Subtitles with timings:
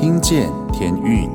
[0.00, 1.28] 听见天运。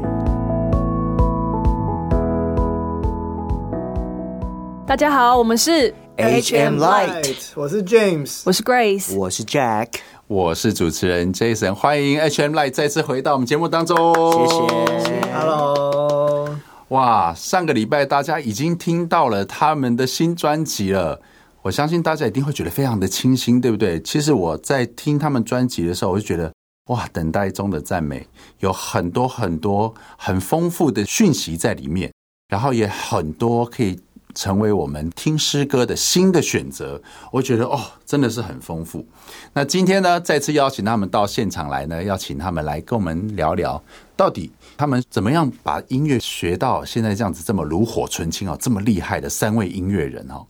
[4.88, 9.90] 大家好，我们是 HM Light，我是 James，我是 Grace，我是 Jack，
[10.26, 13.96] 我是主持人 Jason，欢迎 HM Light 再次回到我们节目当中。
[14.34, 16.50] 谢谢，Hello。
[16.88, 21.22] 哇，上个礼拜大家已经听到了他们的新专辑了，
[21.62, 24.02] 我相信大家一定会觉得非常的清新，对不对？
[24.02, 26.52] 其实我在听他们专辑的时候，我就觉得
[26.88, 28.28] 哇，等待中的赞美
[28.60, 32.12] 有很多很多很丰富的讯息在里面，
[32.48, 34.00] 然后也很多可以。
[34.38, 39.08] 成为我们听诗歌的新的选择，我觉得哦，真的是很丰富。
[39.54, 43.82] 那今天呢，再次邀请他们到现场来呢，要请他们来跟我们聊聊，
[44.18, 50.46] 到底他们怎么样把音乐学到现在这样子这么炉火纯青哦，这么厉害的三位音乐人哦。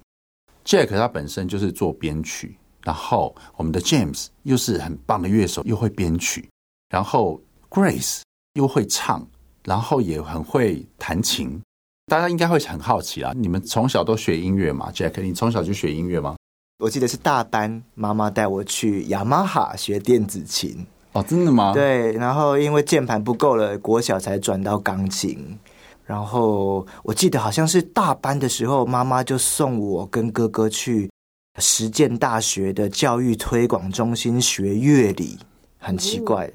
[0.65, 6.47] Jack 他本身就是做编曲，然后我们的 James 又是很棒的乐手，又会编曲，
[6.89, 8.21] 然后 Grace
[8.53, 9.27] 又会唱，
[9.63, 11.59] 然后也很会弹琴。
[12.05, 16.35] 大家应该会很好奇啊，你们从小都学音乐吗？Jack，你从小就学音乐吗？
[16.77, 20.85] 我记得是大班，妈妈带我去雅马哈学电子琴。
[21.13, 21.73] 哦，真的吗？
[21.73, 25.57] 对，然后因为键盘不够了，国小才转到钢琴。
[26.05, 31.09] 然后我记得好像是大班的时候，妈妈就送我跟哥哥去
[31.57, 35.37] 实践大学的教育推广中心学乐理，
[35.77, 36.51] 很奇怪，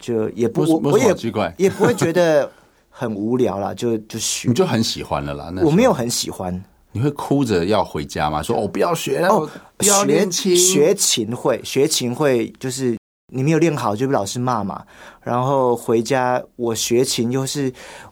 [0.00, 2.50] 就也不我我也奇怪， 也不会觉得。
[2.98, 5.50] 很无聊啦，就就学，你就很喜欢了啦。
[5.52, 8.42] 那我没有很喜欢，你会哭着要回家吗？
[8.42, 10.56] 说，我不要学了，哦，不要练琴。
[10.56, 12.96] 学琴会，学琴会，就是
[13.30, 14.82] 你没有练好就被老师骂嘛。
[15.22, 17.70] 然后回家，我学琴又是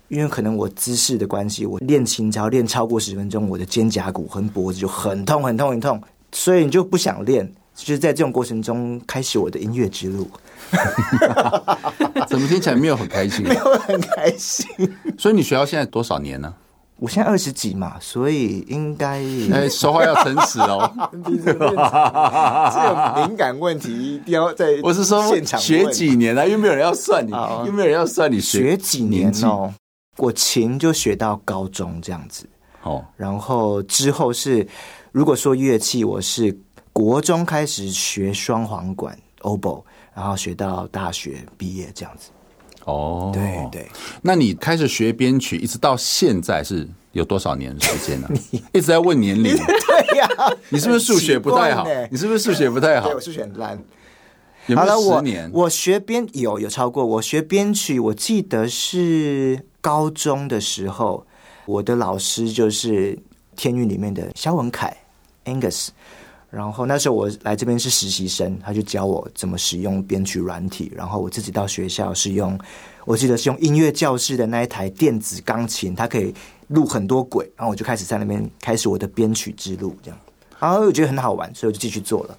[0.08, 5.98] 因为可能我姿势的关系，我练琴只要练超过十分钟，我的肩胛骨和脖子就很痛很痛很痛，
[6.34, 7.50] 所以你就不想练。
[7.76, 10.30] 就是在这种过程中开始我的音乐之路。
[12.28, 13.42] 怎么听起来没有很开心？
[13.42, 14.64] 没有很开心。
[15.18, 16.54] 所以你学到现在多少年呢？
[16.96, 19.20] 我现在二十几嘛，所以应该……
[19.52, 20.88] 哎，说话要诚实哦。
[21.34, 26.46] 这种敏感问题一定要在我是说现场学几年啊？
[26.46, 27.32] 又没有人要算你，
[27.66, 29.74] 又没有人要算你学几年哦。
[30.18, 32.46] 我琴就学到高中这样子
[32.84, 34.64] 哦，然后之后是
[35.14, 36.58] 如果说乐器，我是
[36.92, 39.80] 国中开始学双簧管 oboe。
[40.12, 42.30] 然后学到大学毕业这样子，
[42.84, 43.88] 哦，对对。
[44.22, 48.28] 那你开始学编曲，一直到现在是有多少年时间呢？
[48.74, 50.28] 一直在问年龄，对呀。
[50.68, 51.86] 你是不是数学不太好？
[52.10, 53.06] 你是不是数学不太好？
[53.06, 53.80] 对，我数学很烂。
[54.66, 55.48] 有没有十年？
[55.52, 57.06] 我学编有有超过。
[57.06, 61.24] 我学编曲，我记得是高中的时候，
[61.66, 63.16] 我的老师就是
[63.54, 64.96] 天韵里面的肖文凯
[65.44, 65.88] Angus。
[66.50, 70.92] 然后那时候我来这边是实习生，他就教我怎么使用编曲软体。
[70.94, 72.56] 然后我自己到学校是用，
[73.04, 76.32] 我记得是用音乐教室的那一台电子钢琴，它可以
[76.68, 77.50] 录很多轨。
[77.56, 80.18] 然后我就开始在那边开始我的编曲之路，这样。
[80.60, 82.38] 然后我觉得很好玩，所以我就继续做了。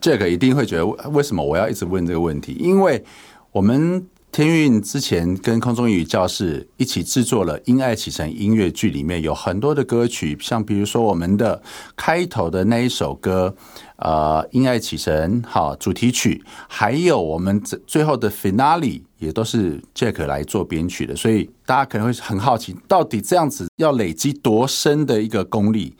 [0.00, 2.56] 这个一定会觉得为什么我要一直问这个问题？
[2.60, 3.04] 因为
[3.50, 4.06] 我们。
[4.38, 11.60] 天韵之前跟空中英语教室一起制作了《因爱启程》音乐剧，里面有很多的歌曲，像比如说我们的
[11.96, 13.52] 开头的那一首歌，
[13.96, 25.96] 呃，《因爱启程》好主题曲，还有我们最后的 finale 也都是 Jack 来做编曲的，所以大家可能会很好奇，到底这样子要累积多深的一个功力？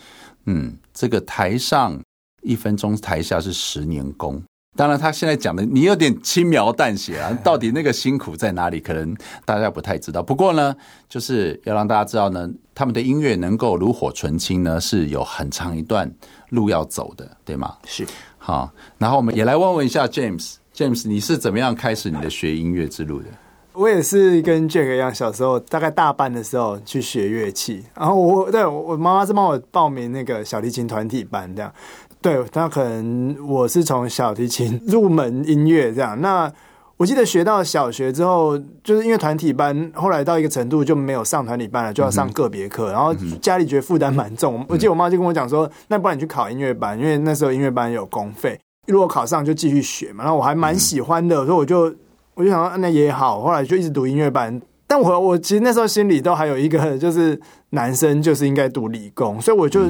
[0.47, 2.01] 嗯，这个台上
[2.43, 4.41] 一分钟，台下是十年功。
[4.79, 8.79] 当然，他现在讲的你有点轻描淡写啊，到底那个辛苦在哪里？
[8.79, 9.13] 可能
[9.45, 10.23] 大家不太知道。
[10.23, 10.73] 不过呢，
[11.09, 16.09] 就是要让大家知道呢，他们的音乐能够炉火纯青呢，是有很长一段
[16.51, 17.75] 路要走的，对吗？
[17.87, 18.07] 是。
[18.39, 23.27] 好，然后我们也来问问一下 James，James，你是怎么样开始你的学音乐之路的？
[23.73, 31.73] 我也是跟 Jack 一样，小时候大概大班的时候去学乐器，然后我对我妈妈是帮我报名那个小提琴团体班这样。
[32.21, 36.21] 对，那可能我是从小提琴入门音乐这样。
[36.21, 36.53] 那
[36.97, 42.91] 我记得学到小学之后，就是因为团体班，后来到一个程度就没有上团体班了，就要上个别课。
[42.91, 48.59] 然后家里觉得负担蛮重，我记得我妈就跟我讲说：“那不然你去考音乐班，因为那时候音乐班有公费，
[48.89, 51.95] 如果考上就继续学嘛。”然后我还蛮喜欢的，所以我就
[52.35, 54.61] 我就想说那也好，后来就一直读音乐班。
[54.89, 57.39] 但我我其实那时候心里都还有一个，就是
[57.71, 59.83] 男生就是应该读理工，所以我就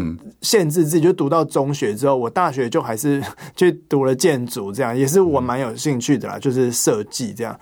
[0.42, 3.22] 限制自己，就读到中学之后，我大学就还是
[3.54, 7.58] 去读了建筑，这样也是我蛮有兴趣的啦，就是设计这样。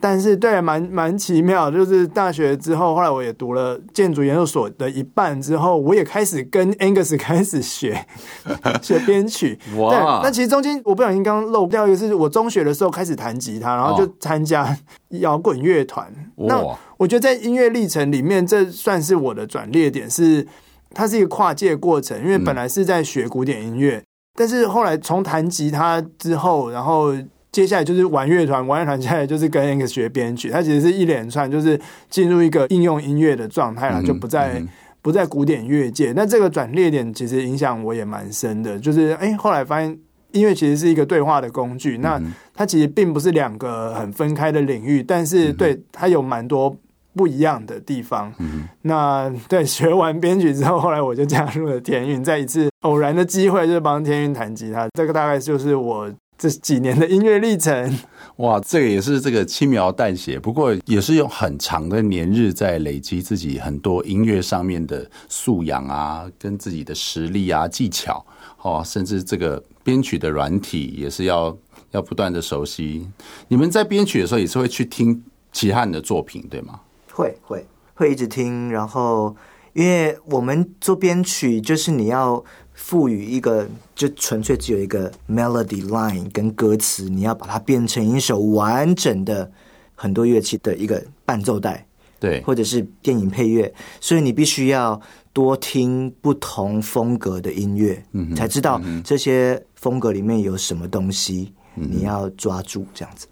[0.00, 8.06] 但是对，蛮蛮奇妙，就是大学之后，后来我也读了建筑研究所的一半之后，我也开始跟 Angus 开始学
[8.80, 9.58] 学编曲。
[9.76, 9.90] 哇！
[9.90, 14.76] 对，那其实中间我不小心刚刚漏掉一个，是我中学的时候开始弹吉他，然后就参加
[15.10, 16.06] 摇滚乐团。
[16.36, 20.46] 哦、那我觉得在音乐历程里面，这算是我的转捩点，是
[20.94, 24.04] 它是一个跨界过程，因为本来是在学古典音乐，嗯、
[24.34, 27.12] 但是后来从弹吉他之后，然后。
[27.52, 34.62] 接下来就是玩乐团，玩乐团接下来就是跟 Angus 学编曲，它其实是一连串，就是进入一个应用音乐的状态了，就不在
[35.02, 36.12] 不在古典乐界。
[36.14, 39.98] 那这个转捩点其实影响我也蛮深的，就是哎，后来发现
[40.30, 42.22] 音乐其实是一个对话的工具，那
[42.54, 46.76] 它其实并不是两个很分开的领域，但是对它有蛮多
[47.16, 48.32] 不一样的地方。
[48.38, 56.08] 嗯那对学完编曲之后，后来我就加入了天韵，在一次偶然的机会，就是帮天韵弹吉他，这个大概就是我。
[56.40, 57.98] 这几年的音乐历程，
[58.36, 68.24] 哇，这个也是这个轻描淡写，不过也是用很长的年日在累积自己很多音乐上面的素养啊，跟自己的实力啊、技巧
[68.62, 71.54] 哦，甚至这个编曲的软体也是要
[71.90, 73.06] 要不断的熟悉。
[73.48, 75.22] 你们在编曲的时候也是会去听
[75.52, 76.80] 其他人的作品，对吗？
[77.12, 79.36] 会会会一直听，然后
[79.74, 82.42] 因为我们做编曲，就是你要。
[82.82, 89.48] 赋予一个就纯粹只有一个 melody line 跟歌词，你要把它变成一首完整的
[89.94, 91.86] 很多乐器的一个伴奏带，
[92.18, 95.00] 对，或者是电影配乐，所以你必须要
[95.32, 103.28] 多听不同风格的音乐，嗯，才知道这些风格里面有什么东西，你要抓住这样子。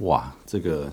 [0.00, 0.92] 哇，这个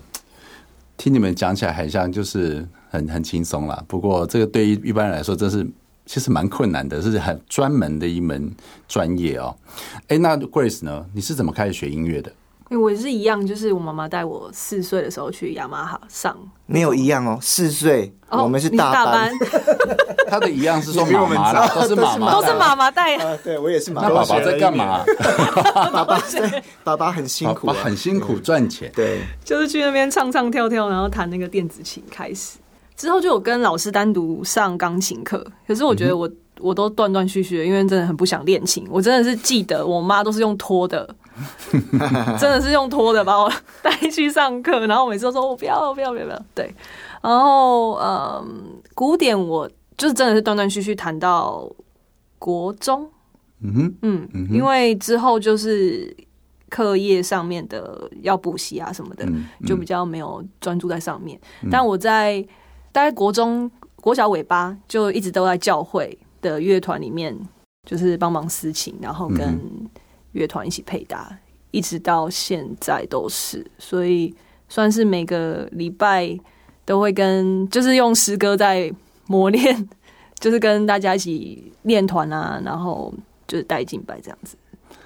[0.96, 5.64] 听你们讲起来很像就是很很轻松啦，不过这个对于一般人来说真是。
[6.08, 8.50] 其实蛮困难的，是很专门的一门
[8.88, 9.54] 专业哦。
[10.08, 11.04] 哎，那 Grace 呢？
[11.12, 12.32] 你是怎么开始学音乐的？
[12.70, 16.34] 我也是一样，就是我妈妈带我四岁的时候去雅马哈上。
[16.64, 19.30] 没有一样哦，四岁，我们是大班。
[20.30, 23.36] 他的一样是说 妈妈啦，都是妈妈， 都是妈妈带。
[23.38, 24.08] 对，我也是妈妈。
[24.08, 25.04] 那爸爸在干嘛？
[25.92, 28.90] 爸爸在，爸爸很辛苦，很辛苦赚钱。
[28.94, 32.58] 对，就是去那边唱唱跳跳，然后弹那个电子琴开始。
[32.98, 36.28] 之后就有跟老师单独上钢琴课，可是我觉得我
[36.58, 38.84] 我都断断续续的，因为真的很不想练琴。
[38.90, 41.08] 我真的是记得我妈都是用拖的，
[42.40, 43.48] 真的是用拖的把我
[43.80, 46.42] 带去上课，然后每次都说我不要不要不要不要。
[46.56, 46.74] 对，
[47.22, 51.70] 然后嗯，古典我就是真的是断断续续弹到
[52.40, 53.08] 国中，
[53.60, 56.12] 嗯哼嗯，因为之后就是
[56.68, 59.24] 课业上面的要补习啊什么的，
[59.64, 61.40] 就比较没有专注在上面。
[61.70, 62.44] 但我在
[62.98, 67.32] 大概国中、国小尾巴就一直都在教会的乐团里面，
[67.88, 69.56] 就是帮忙司琴，然后跟
[70.32, 71.38] 乐团一起配搭，
[71.70, 74.34] 一直到现在都是，所以
[74.68, 76.36] 算是每个礼拜
[76.84, 78.92] 都会跟，就是用诗歌在
[79.28, 79.88] 磨练，
[80.40, 83.14] 就是跟大家一起练团啊，然后
[83.46, 84.56] 就是带敬拜这样子。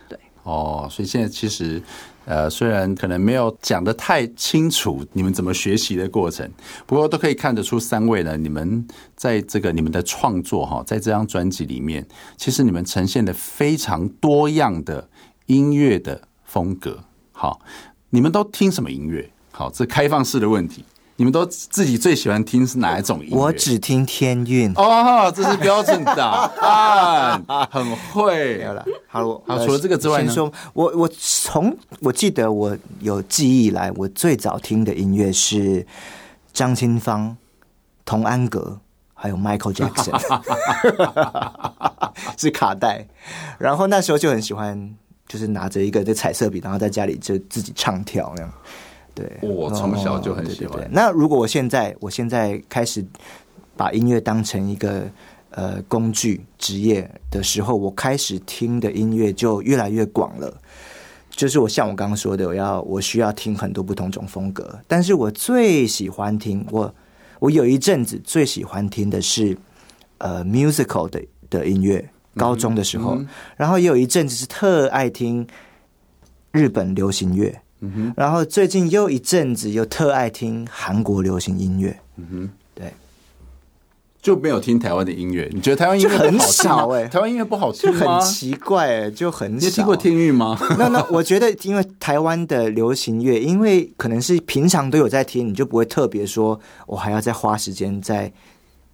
[0.08, 1.82] 对，哦，所以现在其实。
[2.24, 6.48] 呃，虽然可能没有讲得太清楚你们怎么学习的过程，
[6.86, 8.86] 不过都可以看得出三位呢，你们
[9.16, 15.08] 在这个你们的创作哈，在这张专辑里面，其实你们呈现的非常多样的
[15.46, 17.04] 音乐的风格。
[17.32, 17.60] 好，
[18.10, 19.28] 你们都听什么音乐？
[19.50, 20.84] 好，这开放式的问题。
[21.22, 23.36] 你们都自己最喜欢听是哪一种音乐？
[23.36, 27.40] 我只听天韵哦，这是标准答案，
[27.70, 28.60] 很会。
[29.06, 30.32] 好，好，除了这个之外呢？
[30.32, 35.86] 说我我从我记得我有记忆以来，我最早听的音乐是
[36.52, 37.36] 张清芳、
[38.04, 38.80] 童安格，
[39.14, 40.18] 还有 Michael Jackson，
[42.36, 43.06] 是卡带。
[43.58, 44.92] 然后那时候就很喜欢，
[45.28, 48.52] 就是拿着一个这彩色笔，然后在家里就自己唱跳那样。
[49.14, 50.78] 对，我从小就很喜欢。
[50.78, 53.04] 对对对，那如果我现在，我现在开始
[53.76, 55.02] 把音乐当成一个
[55.50, 60.56] 呃工具职业的时候，我开始听的音乐就越来越广了。
[61.28, 64.78] 就是我像我刚刚说的，我要我需要听很多不同种风格。
[64.86, 66.94] 但是我最喜欢听我
[67.38, 69.56] 我有一阵子最喜欢听的是
[70.18, 75.46] 呃 musical 的的音乐，高中的时候，嗯嗯、然后也有一阵子是特爱听
[76.50, 77.58] 日本流行乐。
[78.16, 82.92] 然后最近又一阵子又特爱听韩国流行音乐，嗯哼，对，
[84.20, 85.50] 就没有听台湾的音乐。
[85.52, 87.08] 你觉得台湾音乐很少哎？
[87.08, 88.20] 台湾音乐不好听吗？
[88.20, 89.66] 很奇怪哎，就很少。
[89.66, 90.56] 你听过天域吗？
[90.78, 98.32] 那那我觉得，因为台湾的流行乐，因为可能是平常都有在听，你就不会特别说，我还要再花时间在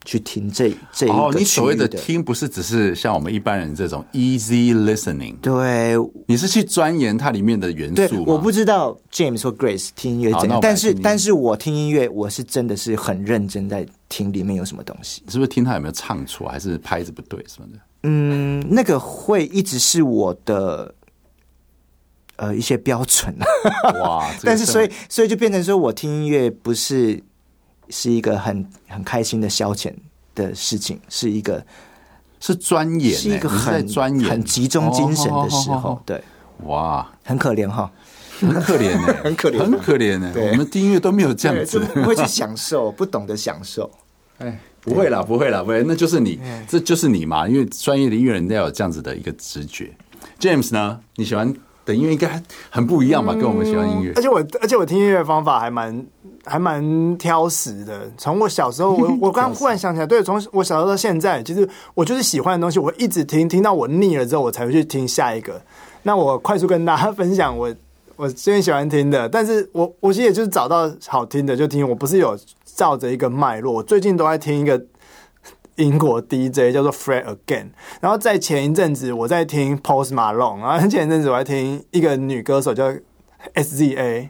[0.04, 5.94] 去听这这一个哦，你所谓的的听，不是只是像我们一般人这种 easy listening，对，
[6.26, 15.22] 你是去钻研它里面的元素对？，我不知道 James 或 Grace 听音乐怎样，但是但是我听音乐，我是真的是很认真在听里面有什么东西。
[15.26, 17.78] 你是不是听他有没有唱错，还是拍子不对什么的？
[18.04, 20.94] 嗯，那个会一直是我的
[22.36, 23.34] 呃一些标准，
[24.00, 24.30] 哇！
[24.42, 27.20] 但是所以所以就变成说我听音乐不是
[27.90, 29.92] 是一个很很开心的消遣
[30.34, 31.64] 的事情，是一个
[32.40, 36.22] 是钻研欸，是一个很钻研，很集中精神的时候对，
[36.64, 37.90] 哇，很可怜哈，
[38.40, 39.58] 很可怜哎， 很可怜。
[39.58, 40.30] 很可怜呢。
[40.32, 40.50] 对。
[40.50, 43.90] 我们听音乐都没有这样子，不会去享受，不懂得享受。
[44.38, 47.48] 哎，不会啦，不会啦，不会，那就是你，这就是你嘛。
[47.48, 49.90] 因为专业的音乐人要有这样子的一个直觉。
[50.38, 51.00] James 呢？
[51.16, 51.52] 你喜欢
[51.88, 53.32] 的音乐应该很不一样吧？
[53.32, 56.06] 跟我们喜欢音乐而且我而且我听音乐的方法还蛮
[56.44, 58.08] 还蛮挑食的。
[58.18, 65.60] 从我小时候，我我刚 刚忽然想起来，对，从我小时候到现在，其实我就是喜欢的东西，我一直听，听到我腻了之后，我才会去听下一个。
[66.02, 67.74] 那我快速跟大家 分享我
[68.16, 73.72] 我最近喜欢听的，但是我我其实也就是找到好听的就听，我不是有照着一个脉络。
[73.72, 74.80] 我最近都在听一个
[75.78, 77.68] 英国 DJ 叫做 Fred Again，
[78.00, 82.92] 然后在前一阵子我在听 Post Malone，然后前一阵子我在听一个女歌手叫
[83.54, 84.28] SZA，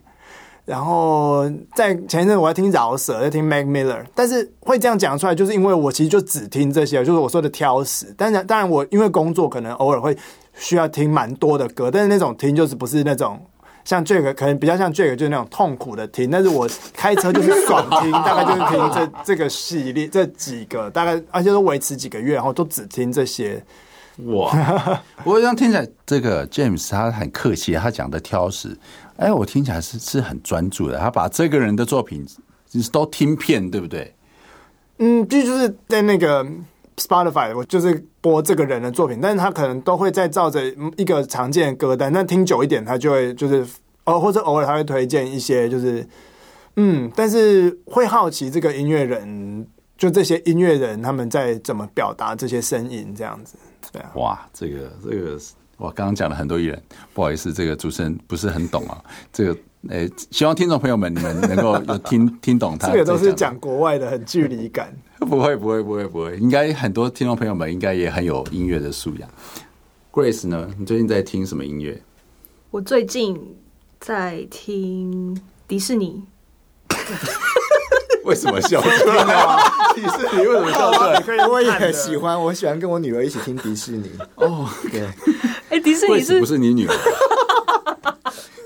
[0.64, 8.14] 然后在前一阵我在听饶舌，在听 Mac Miller，但是会这样讲出来，就是因为我其实就只听这些，就是我说的挑食。
[8.16, 10.16] 但是当然我因为工作可能偶尔会
[10.54, 13.40] 需要听蛮多的歌，但是那种听就是不是那种。
[13.88, 16.30] 像这个可能比较像这个，就是那种痛苦的听。
[16.30, 23.64] 但是我开车就是爽听， 大概就是听这这个系列这几个，大概而且都维持几个月，然后都只听这些。
[24.26, 24.52] 哇！
[25.24, 28.76] 不过这样听起来，这个 James 他很客气，他讲的挑食，
[29.16, 30.98] 哎，我听起来是是很专注的。
[30.98, 32.26] 他把这个人的作品
[32.92, 34.14] 都听遍，对不对？
[34.98, 36.46] 嗯，就就是在那个
[36.98, 40.60] Spotify，我就是播这个人的作品，但是他可能都会在照着
[40.96, 43.64] 一个常见的歌单，但听久一点，他就会就是
[44.04, 46.06] 哦，或者偶尔他会推荐一些，就是
[46.76, 53.54] 嗯，但是会好奇这个音乐人，就这些音乐人他们在怎么表达这些声音，这样子，
[53.92, 55.38] 对啊，哇，这个这个，
[55.76, 56.82] 我刚刚讲了很多艺人，
[57.14, 59.02] 不好意思，这个主持人不是很懂啊，
[59.32, 59.56] 这个。
[59.90, 62.90] 诶，希望听众朋友们你们能够有听听懂他。
[62.90, 64.92] 这个都是讲国外的，很距离感。
[65.26, 66.36] 不会，不会，不会，不会。
[66.36, 69.28] 应该很多听众朋友们应该也很有音乐的素养。
[70.12, 70.68] Grace 呢？
[70.78, 72.00] 你最近在听什么音乐？
[72.70, 73.56] 我最近
[74.00, 76.22] 在听迪士尼。
[78.24, 79.58] 为什么笑出来？
[79.94, 81.20] 迪士尼为什么笑出来？
[81.20, 84.10] 可以，我也喜欢，我喜欢跟我女儿一起听迪士尼。
[84.36, 85.08] 哦，对。
[85.70, 86.94] 哎，迪士尼是不是你女儿？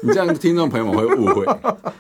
[0.03, 1.47] 你这样听众朋友们会误会，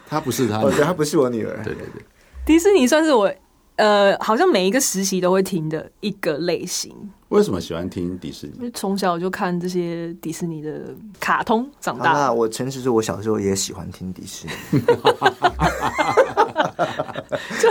[0.09, 1.55] 她不是她，我觉得她不是我女儿。
[1.63, 2.03] 对对对，
[2.45, 3.33] 迪士尼算是我
[3.77, 6.95] 呃，好像每一个实习都会听的一个类型。
[7.29, 8.53] 为什么喜欢听迪士尼？
[8.59, 12.13] 因为从小就看这些迪士尼的卡通长大。
[12.13, 14.83] 那我诚实说，我小时候也喜欢听迪士尼。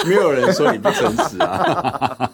[0.08, 2.30] 没有人说你不诚实啊。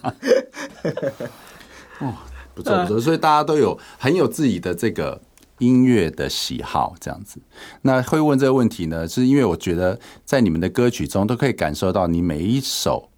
[2.00, 2.14] 哦，
[2.56, 5.22] 不错不错，所以大家都有很有自己的这个。
[5.60, 7.40] 音乐的喜好这样子，
[7.82, 13.10] 那会问这个问题呢，是因为我觉得在你们的歌曲中都可以感受到，你每一首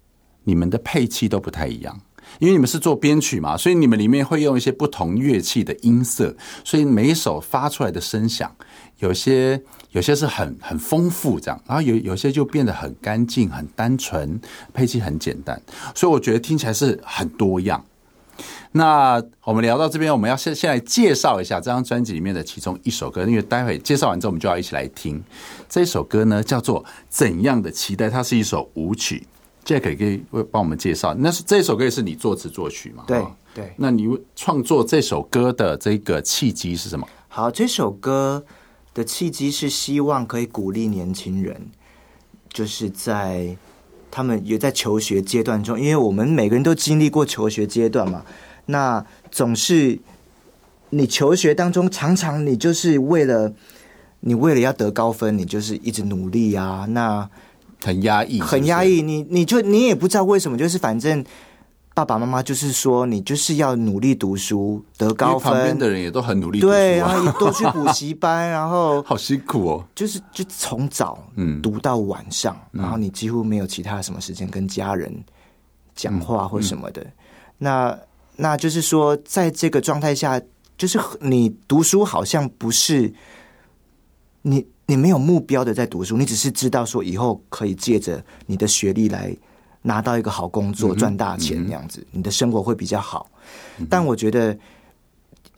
[0.50, 2.00] 你们的配器都不太一样，
[2.40, 8.52] 因为你们是做编曲嘛，所以你们里面会用一些不同乐器的音色，所以每一首发出来的声响，
[8.98, 14.40] 有些有些是很很丰富这样，然后有有些就变得很干净、很单纯，
[14.74, 15.62] 配器很简单，
[15.94, 17.84] 所以我觉得听起来是很多样。
[18.72, 25.22] 那我们聊到这边，我们要先先来介绍一下这张专辑里面的其中一首歌，因为待会介绍完之后，我们就要一起来听
[25.68, 29.24] 这首歌呢，叫做《怎样的期待》，它是一首舞曲。
[29.64, 33.04] Jack 可以帮我们介绍，那是这首歌也是你作词作曲嘛？
[33.06, 33.22] 对
[33.54, 33.72] 对。
[33.76, 37.06] 那你创作这首歌的这个契机是什么？
[37.28, 38.44] 好，这首歌
[38.94, 41.68] 的契机是希望可以鼓励年轻人，
[42.52, 43.56] 就是在
[44.10, 48.24] 他们也在求学阶段中，因为我们每个人都经历过求学阶段嘛。
[48.66, 49.98] 那总是
[50.88, 53.52] 你求学当中，常常你就是为了
[54.20, 56.86] 你为了要得高分，你就是一直努力啊。
[56.88, 57.30] 那
[57.82, 59.02] 很压抑，很压抑。
[59.02, 61.24] 你你就你也不知道为什么，就是反正
[61.94, 65.52] 爸爸妈妈就是说你就是要努力读书，得高分。
[65.52, 69.84] 旁边的人也都很努力读书啊，对，然后也都去补习班，然后 好辛苦哦。
[69.94, 75.12] 就是就从早嗯读到晚上，然后你几乎没有其他什么时间跟家人
[75.94, 77.04] 讲话或什么的。
[77.58, 77.98] 那
[78.36, 80.40] 那就是说，在这个状态下，
[80.78, 83.12] 就是你读书好像不是
[84.42, 89.32] 你，你没有目标的在读书，你只是知道说以后可以借着你的学历来
[89.82, 93.30] 拿到一个好工作，赚大钱那样子，你的生活会比较好。
[93.88, 94.58] 但我觉得，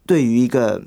[0.05, 0.85] 对于一个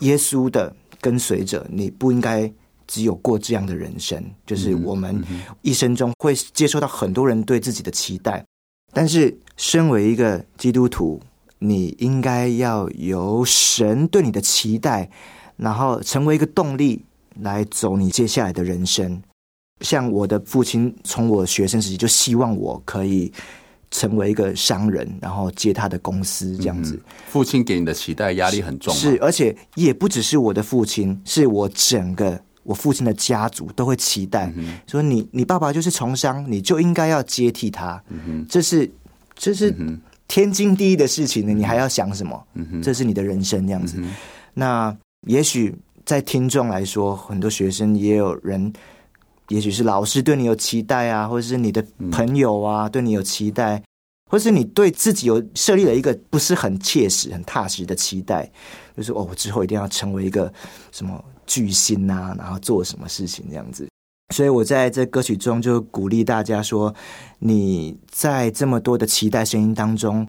[0.00, 0.70] 耶稣的
[1.00, 2.52] 跟随者，你不应该
[2.86, 4.22] 只有过这样的人生。
[4.44, 5.24] 就是我们
[5.62, 8.44] 一生中会接受到很多人对自己的期待，
[8.92, 11.18] 但是身为一个基督徒，
[11.58, 15.08] 你应该要由神对你的期待，
[15.56, 17.02] 然后成为一个动力
[17.40, 19.22] 来走你接下来的人生。
[19.82, 23.30] 像我的父亲，从我学生时期就希望我可以
[23.90, 26.94] 成为一个商人，然后接他的公司这样子。
[26.94, 38.02] 嗯、父亲给你的期待压力很重，是，而且也不只是我的父亲，是我整个我父亲的家族都会期待，嗯、说你你爸爸就是从商，你就应该要接替他。
[38.48, 38.90] 这是
[39.34, 39.74] 这是
[40.26, 42.42] 天经地义的事情呢，你还要想什么？
[42.82, 43.98] 这是你的人生这样子。
[43.98, 44.14] 嗯、
[44.54, 45.74] 那也许
[46.06, 48.72] 在听众来说，很多学生也有人。
[49.48, 53.80] 也许是老师对你有期待啊，或者是你的朋友啊对你有期待，
[54.28, 58.50] 或是你对自己有设立了一个不是很切实、很踏实的期待，
[58.96, 60.52] 就是哦，我之后一定要成为一个
[60.90, 63.86] 什么巨星啊，然后做什么事情这样子。
[64.34, 66.92] 所以我在这歌曲中就鼓励大家说，
[67.38, 70.26] 你在这么多的期待声音当中。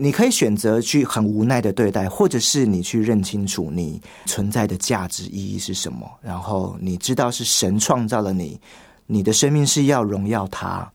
[0.00, 8.60] 你可以选择去很无奈的对待，或者是你去认清楚你存在的价值意义是什么，然后你知道是神创造了你，
[9.06, 10.88] 你的生命是要荣耀他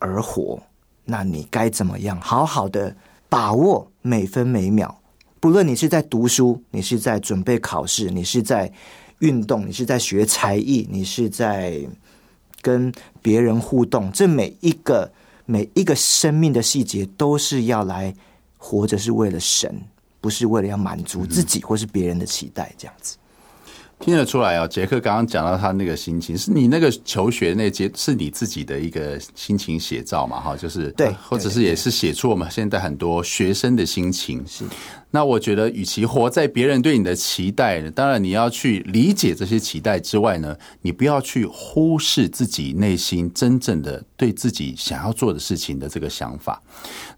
[0.00, 0.60] 而活，
[1.04, 2.92] 那你该怎么样好好的
[3.28, 4.92] 把握每分每秒？
[5.38, 8.72] 不论你是在读书，你是在准备考试，你是在
[9.20, 11.80] 运动，你是在学才艺，你是在
[12.60, 15.08] 跟别人互动，这每一个
[15.46, 18.12] 每一个生命的细节都是要来。
[18.64, 19.74] 活着是为了神，
[20.20, 23.16] 不是为了要满足自己或是别人的期待，这样子。
[23.98, 30.40] 听得出来啊，杰克刚刚讲到他那个心情，是你那个求学那节是你自己的一个心情写照嘛？
[30.40, 34.44] 哈，就是对，或者是也是写出我们现在很多学生的心情。
[34.44, 34.64] 是，
[35.12, 46.60] 那我觉得，与其活在别人对你的期待，当然你要去理解这些期待之外呢，你不要去忽视自己内心真正的对自己想要做的事情的这个想法。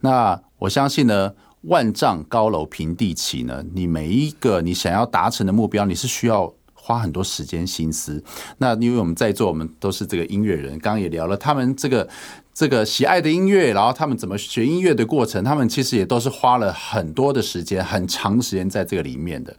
[0.01, 1.33] 那我相信呢。
[1.67, 8.23] 万丈高楼平地起呢，你每一个你想要达成的目标，你是需要花很多时间心思。
[8.59, 12.07] 那因为我们在座，我们都是这个音乐人，刚刚也聊了他们这个
[12.53, 19.57] 这个喜爱的音乐，然后他们怎么学音乐的过程，他们其实也都是花了很多的时间，很长时间在这个里面的。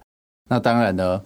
[0.48, 1.20] 那当然呢，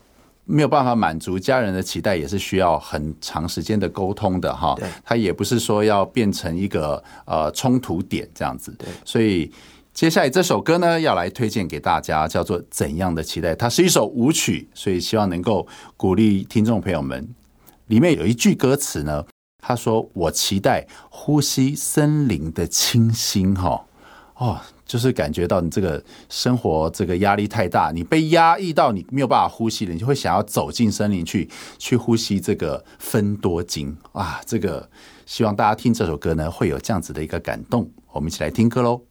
[0.50, 4.76] 没有办法满足家人的期待，也是需要很长时间的沟通的哈。
[5.06, 8.74] 他也不是说要变成一个呃冲突点这样子。
[8.80, 9.52] 对，所以。
[9.92, 13.52] 接下来这首歌呢，要来推荐给大家，叫做《怎样的期待》。
[13.56, 17.28] 它是一首舞曲，所以希望能够鼓励听众朋友们。
[17.88, 19.26] 里面有一句歌词呢，
[19.58, 23.84] 他说：“我期待呼吸森林的清新。”哈
[24.36, 31.48] 哦，就是感觉到你这个生活这个压力太大，你被压抑到你没有办法呼吸了，你就会想要走进森林去，
[31.78, 34.42] 去呼吸这个芬多精啊。
[34.48, 34.90] 这个
[35.28, 37.88] 希望大家听这首歌呢，会有这样子的一个感动。
[38.12, 39.04] 我们一起来听歌喽。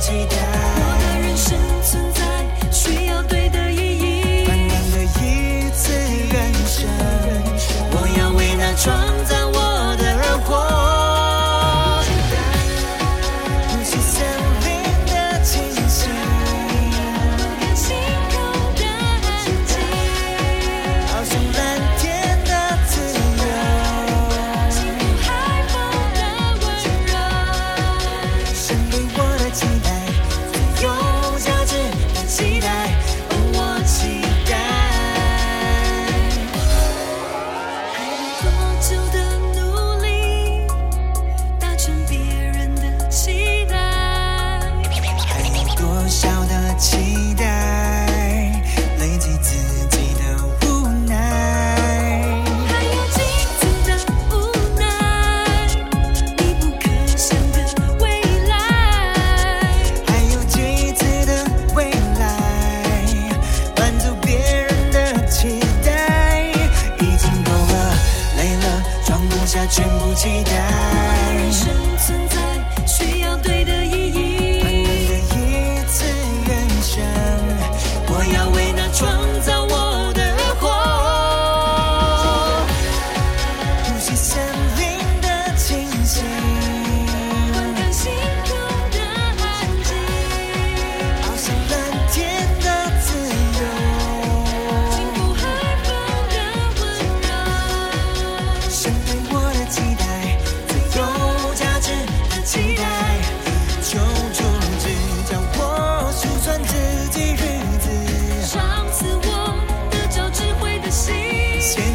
[0.00, 0.39] 起点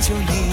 [0.07, 0.44] 就一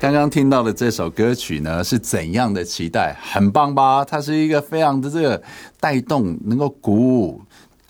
[0.00, 3.18] 刚刚听到的这首歌曲呢，是怎样的期待？
[3.20, 4.04] 很棒吧？
[4.04, 5.42] 它是一个非常的这个
[5.80, 7.42] 带动，能够鼓舞。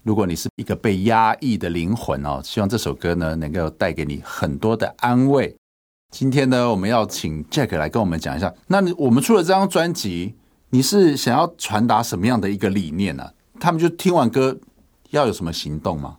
[0.05, 5.55] 如果你是一个被压抑的灵魂哦，希望这首歌呢能够带给你很多的安慰。
[6.11, 8.55] 今天呢，我们要请 Jack 来跟我们讲一下。
[8.68, 10.35] 那我们出了这张专辑，
[10.71, 13.33] 你是想要传达什么样的一个理念呢、啊？
[13.61, 14.59] 他们就听完歌
[15.11, 16.16] 要有什么行动吗？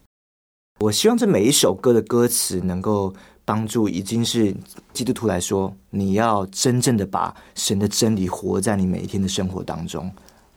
[0.81, 3.11] 我希望这每一首歌的歌词能够。
[3.49, 4.55] 帮助已经是
[4.93, 10.07] 基督徒来说，你要真正的把神的真理活在你每一天的生活当中。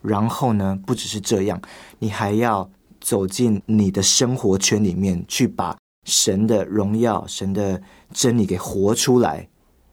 [0.03, 1.59] 然后呢，不只是这样，
[1.97, 2.69] 你还要
[3.01, 5.75] 走进你的生活圈里面去，把
[6.05, 7.81] 神的荣耀、神的
[8.13, 9.47] 真理给活出来。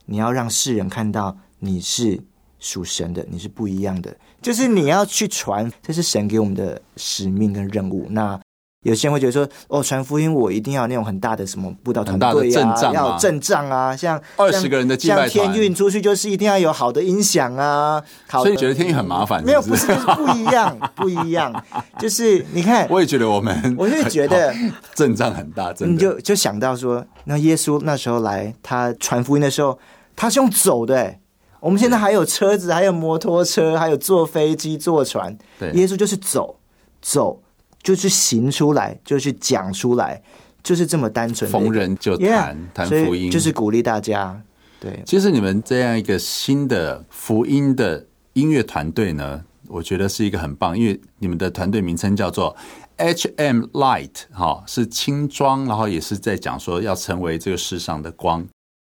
[0.05, 2.23] 你要让世人看到你是
[2.59, 4.15] 属神的，你是不一样的。
[4.43, 8.07] 就是你要去传，这是神给我们的使命跟任务。
[8.11, 8.39] 那。
[8.83, 19.45] 有些人会觉得说：“哦，传福音我一定要那种很大的什么布道团队啊，要阵仗啊，像二十个人的敬拜团，像天运出去就是一定要有好的音响啊。”所以你觉得天运很麻烦？
[19.45, 21.53] 没有，不是，就是不一样， 不一样。
[21.99, 24.55] 就是你看，我也觉得我们，我就觉得
[24.97, 25.93] 阵仗很大，真的。
[25.93, 29.79] 你就就想到说，那耶稣那时候来，他传福音的时候，
[30.16, 30.97] 他是用走的。
[30.97, 31.21] 哎，
[31.61, 35.37] 我们现在还有车子，还有摩托车，还有坐飞机、坐船。
[35.59, 36.57] 对，耶稣就是走
[37.03, 37.43] 走。
[37.83, 40.23] 就是行出来，就是讲出来，
[40.62, 41.51] 就是这么单纯。
[41.51, 44.43] 逢人就谈谈 Yeah, 福音，就是鼓励大家。
[44.79, 52.55] 对，其实你们这样一个新的福音的音乐团队呢，我觉得是一个很棒，因为你们的团队名称叫做
[52.99, 58.47] HM Light，哈，是轻装，然后也是在讲说要成为这个世上的光。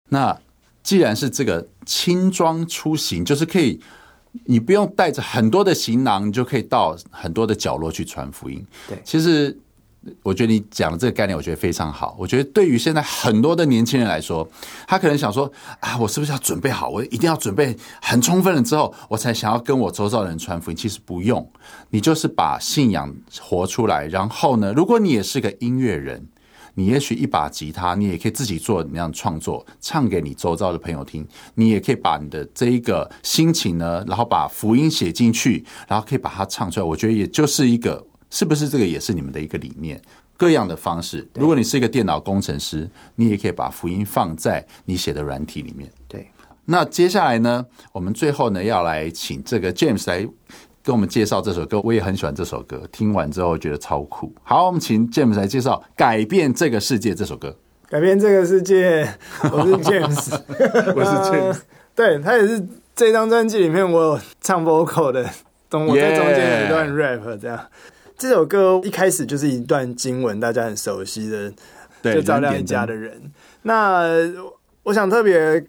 [0.09, 0.39] 那
[0.81, 3.79] 既然是这个轻装出行，就是可以。
[4.45, 8.65] 你不用带着很多的行囊，你就可以到很多的角落去传福音。
[8.87, 9.57] 对，其实
[10.23, 12.15] 我觉得你讲的这个概念，我觉得非常好。
[12.17, 14.49] 我觉得对于现在很多的年轻人来说，
[14.87, 16.89] 他可能想说啊，我是不是要准备好？
[16.89, 20.77] 我一定要准备很充分了之后，我才想要跟我周遭的人传福音。
[20.77, 21.47] 其实不用，
[21.89, 24.07] 你就是把信仰活出来。
[24.07, 26.27] 然后呢，如果你也是个音乐人。
[26.75, 31.27] 你也许一把吉他，你也可以自己做那样创作，唱给你周遭的朋友听。
[31.55, 36.83] 你也可以把你的这一个心情呢，然后把福音写进去，然后可以把它唱出来。
[36.85, 40.01] 我觉得也就是一个，是不是这个也是你们的一个理念？
[40.37, 41.27] 各样的方式。
[41.35, 45.91] 如果你是一个电脑工程师，你也可以把福音放在你写的软体里面。
[46.07, 46.27] 对。
[46.65, 50.27] 那接下来呢，我们最后呢要来请这个 James 来。
[50.83, 52.81] 跟我们介绍这首歌，我也很喜欢这首歌。
[52.91, 54.33] 听完之后觉得超酷。
[54.43, 57.55] 好，我们请 James 来介绍《改变这个世界》这首歌。
[57.87, 59.07] 改变这个世界，
[59.43, 60.39] 我是 James，
[60.95, 61.59] 我是 James。
[61.93, 62.65] 对，他也是
[62.95, 65.29] 这张专辑里面我有唱 vocal 的，
[65.69, 67.57] 中我在中间有一段 rap 这样。
[67.57, 67.61] Yeah.
[68.17, 71.53] 这首歌一开始就是一段经文，大家很熟悉的，
[72.01, 73.31] 对就照亮一家的人。
[73.61, 74.07] 那
[74.83, 75.63] 我想特别。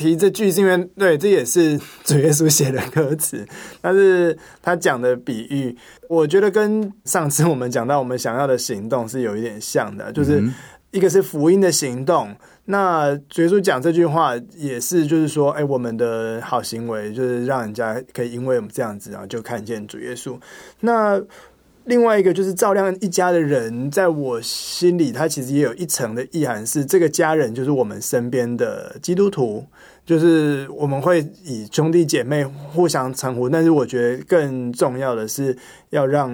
[0.00, 3.46] 提这句是因为对，这也是主耶稣写的歌词，
[3.82, 5.76] 但是他讲的比喻，
[6.08, 10.42] 我觉得跟上次我们讲到我们想要的行动是有一点像的，就是
[10.90, 12.34] 一个是福音的行动。
[12.64, 20.38] 那主耶稣讲这句话也是，就是说，哎，我们的好行为就是让人家可以因为我们这样子，然后就看见主耶稣。
[20.80, 21.20] 那
[21.86, 29.64] 另外一个就是照亮一家的人，在我心里，他其实也有一层的意涵，是这个家人就是我们身边的基督徒，
[30.04, 35.56] 就是我们会以兄弟姐妹互相称呼，但是我觉得更重要的是
[35.90, 36.30] 要让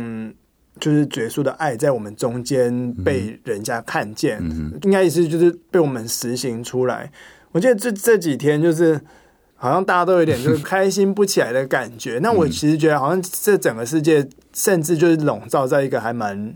[0.80, 7.10] 就是耶稣的爱在我们中间被人家看见，嗯、应该也是就是被我们实行出来。
[7.52, 9.00] 我记得这这几天就是。
[9.58, 12.18] 好像大家都有点就是开心不起来的感觉。
[12.22, 16.54] 那我其实觉得，好像这整个世界甚至就是笼罩在一个还蛮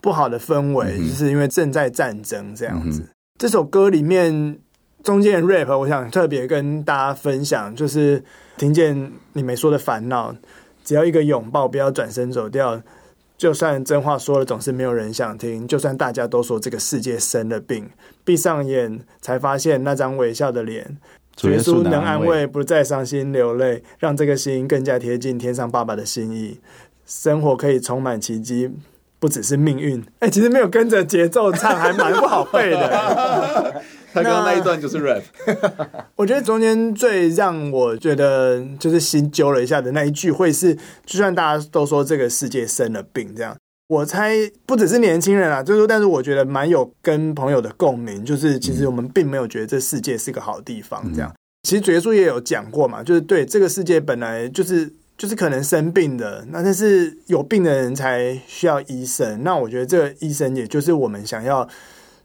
[0.00, 3.02] 不好的氛围，就是因为正在战争这样子。
[3.36, 4.56] 这首歌里面
[5.02, 8.22] 中间的 rap，我想特别跟大家分享，就是
[8.56, 10.34] 听见你没说的烦恼，
[10.84, 12.82] 只要一个拥抱，不要转身走掉。
[13.38, 15.66] 就算真话说了，总是没有人想听。
[15.66, 17.88] 就算大家都说这个世界生了病，
[18.22, 20.98] 闭上眼才发现那张微笑的脸。
[21.44, 26.60] 耶稣能安慰，不再伤心流泪，让这个心更加贴近天上爸爸的心意。
[27.06, 28.70] 生活可以充满奇迹，
[29.20, 30.00] 不只是命运。
[30.18, 33.82] 哎、欸，其实没有跟着节奏唱，还蛮不好背的。
[34.12, 35.22] 他刚刚那一段就是 rap。
[36.16, 40.74] 我觉得中间最让我觉得就是心揪了一下的那一句，会是
[41.06, 43.56] 就算大家都说这个世界生了病，这样，
[43.88, 44.34] 我猜
[44.66, 51.32] 不只是年轻人啊，就是说，但是我觉得蛮有跟朋友的共鸣，就是其实我们并没有觉得这世界是个好地方，这样。
[51.62, 61.68] 其实主耶稣也有讲过嘛，就是对这个世界本来就是就是可能生病的，那但是有病的人才需要医生，那我觉得这个医生也就是我们想要。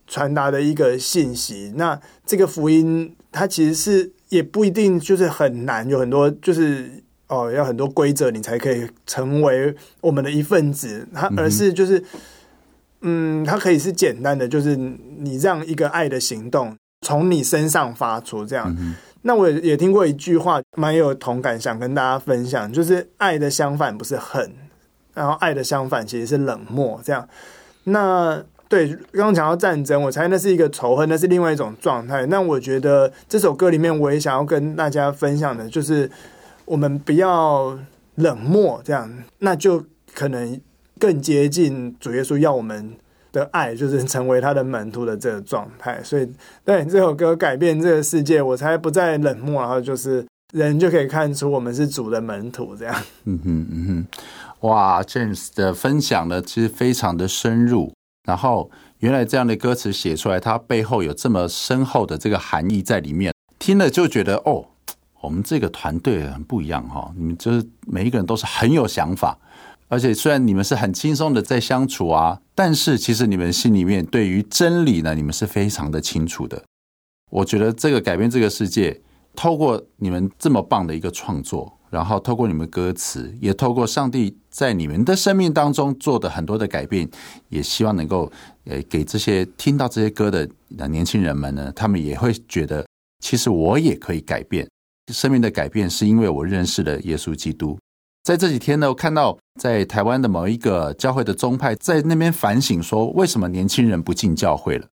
[0.08, 6.88] 传达的一个信息，那这个福音它其实是也不一定就是很难，有很多就是
[7.28, 12.04] 哦，要很多规则你才可以成为我们的一份子，它而是就是
[13.02, 18.78] 嗯，它可以是简单的，就是你让一个爱的行动从你身上发出这样。
[19.28, 24.54] 那我也也听过一句话，蛮有同感，想跟大家分享，就是爱的相反不是恨，
[25.16, 27.28] 然后爱的相反其实是冷漠，这样。
[27.86, 32.28] 那对，刚刚讲到战争，我猜那是一个仇恨，那是另外一种状态。
[32.28, 36.10] 那我觉得这首歌里面，我也想要跟大家分享的，就是
[36.66, 37.76] 我们不要
[38.14, 39.84] 冷漠，这样，那就
[40.14, 40.62] 可能
[41.00, 42.94] 更接近主耶稣要我们
[43.36, 46.02] 的爱，就是成为他的门徒的这个状态。
[46.04, 46.28] 所以，
[46.64, 52.96] 对这首歌改变这个世界，我才不再冷漠，然后就是人就可以看出我们是主的门徒，这样。
[53.26, 57.94] 嗯哼嗯哼，哇，James 的分享呢，其实非常的深入。
[58.26, 63.32] 然后，原来这样的歌词写出来，它背后有这么深厚的这个含义在里面。
[63.60, 64.66] 听了就觉得，哦，
[65.22, 67.12] 我们这个团队很不一样哈。
[67.16, 69.38] 你们就是每一个人都是很有想法，
[69.96, 76.62] 而且虽然你们是很轻松的在相处啊，但是其实你们心里面对于真理呢，你们是非常的清楚的。
[77.32, 79.00] 我觉得这个改变这个世界，
[79.34, 81.72] 透过你们这么棒的一个创作。
[81.90, 87.10] 然后透过你们歌词，也透过上帝在你们的生命当中做的很多的改变，
[87.48, 88.30] 也希望能够
[88.66, 90.46] 呃给这些听到这些歌的
[90.90, 92.86] 年轻人们呢，他们也会觉得，
[93.24, 94.68] 其实我也可以改变
[95.14, 97.80] 生命的改变，是因为我认识了耶稣基督。
[98.26, 104.88] 在这几天呢，我看到在台湾的某一个教会的宗派在那边反省说，为什么年轻人不进教会了？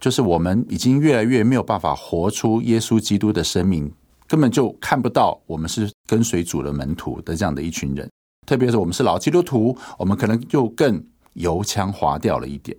[0.00, 3.92] 就是我们已经越来越没有办法活出耶稣基督的生命。
[4.26, 8.10] 根本就看不到我们是跟随主的门徒的这样的一群人，
[8.46, 12.74] 特别是我们是老基督徒，我们可能就更油腔滑调了一点。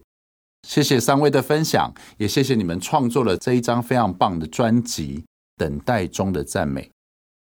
[0.67, 5.17] 谢谢三位的分享，也谢谢你们创作了这一张非常棒的专辑
[5.55, 6.81] 《等待中的赞美》。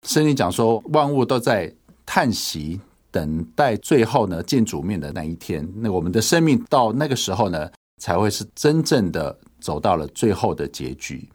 [0.07, 1.73] 圣经讲说，万物都在
[2.05, 2.79] 叹息，
[3.11, 5.67] 等待最后呢见主面的那一天。
[5.77, 7.69] 那我们的生命到那个时候呢，
[8.01, 11.29] 才会是真正的走到了最后的结局。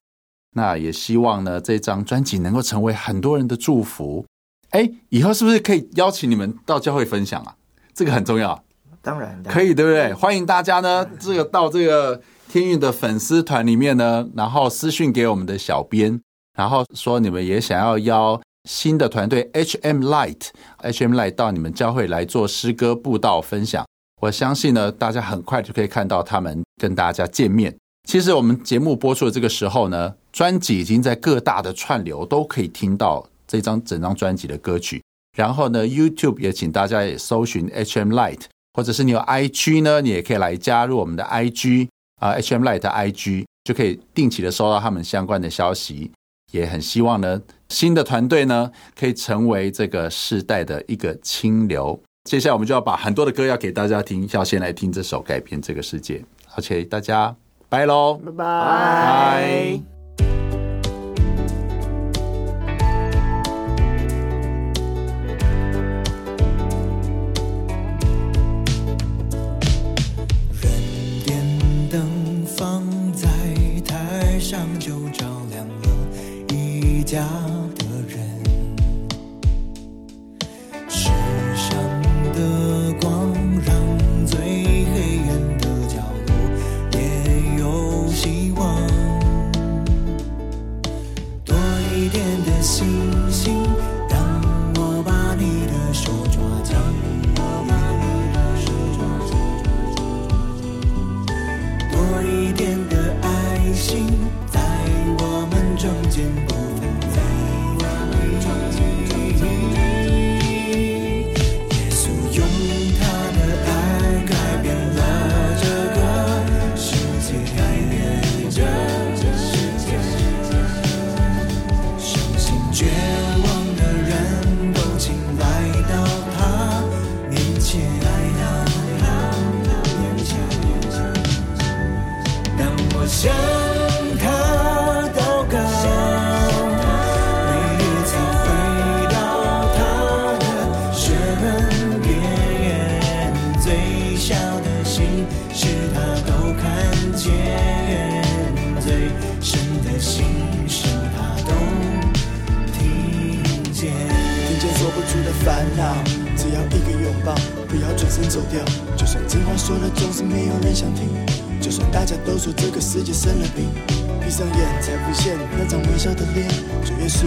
[0.55, 4.25] 那也希望呢，这张专辑能够成为很多人的祝福。
[4.71, 7.55] 哎，以后是不是可以邀请你们到教会分享啊？
[7.95, 8.63] 这个很重要。
[9.01, 10.13] 当然，可以，对不对？
[10.13, 16.21] 欢迎大家呢，这个到这个天运的粉丝团里面呢，然后私讯给我们的小编，
[16.55, 23.85] 然后说你们也想要邀新的团队 HM Light，HM Light 到你们教会来做诗歌布道分享。
[24.21, 27.75] 我相信呢，大家很快就可以看到他们跟大家见面。
[28.07, 35.03] 其实我们节目播出的这个时候呢，专辑已经在各大的串流都可以听到这张整张专辑的歌曲。
[35.37, 38.43] 然后呢，YouTube 也请大家也搜寻 HM Light，
[38.75, 41.89] 或者是你有 IG 呢，你也可以来加入我们的 IG
[42.21, 46.11] 啊，HM Light 的 IG 就可以定期的收到他们相关的消息。
[46.51, 52.01] 也很希望呢，新的团队呢可以成为这个世代的一个清流。
[52.25, 56.19] 接下来我们就要把很多的歌要给大家听，要先来听这首《改变这个世界》。
[56.59, 57.35] OK，大家。
[57.71, 59.98] 拜喽，拜拜。